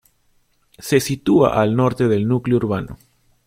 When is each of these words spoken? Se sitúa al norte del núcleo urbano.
Se 0.79 0.99
sitúa 0.99 1.61
al 1.61 1.75
norte 1.75 2.07
del 2.07 2.27
núcleo 2.27 2.57
urbano. 2.57 2.97